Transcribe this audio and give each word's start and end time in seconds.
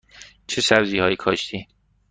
چه 0.47 0.61
سبزی 0.61 0.99
هایی 0.99 1.15
کاشتی؟ 1.15 1.67